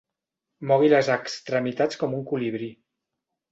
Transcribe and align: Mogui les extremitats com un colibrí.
Mogui 0.71 0.89
les 0.93 1.09
extremitats 1.17 2.01
com 2.05 2.19
un 2.23 2.25
colibrí. 2.35 2.73